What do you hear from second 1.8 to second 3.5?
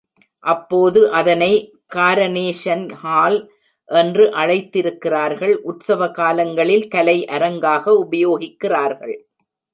காரனேஷன்ஹால்